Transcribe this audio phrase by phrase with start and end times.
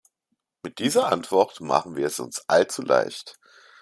[0.63, 3.37] Mit dieser Antwort machen wir es uns allzu leicht.